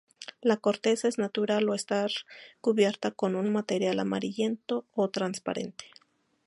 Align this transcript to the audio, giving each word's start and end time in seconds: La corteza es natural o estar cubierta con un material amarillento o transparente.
La 0.41 0.57
corteza 0.57 1.07
es 1.07 1.19
natural 1.19 1.69
o 1.69 1.75
estar 1.75 2.09
cubierta 2.59 3.11
con 3.11 3.35
un 3.35 3.51
material 3.53 3.99
amarillento 3.99 4.87
o 4.95 5.11
transparente. 5.11 5.91